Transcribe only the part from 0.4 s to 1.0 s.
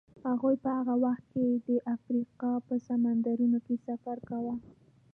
په هغه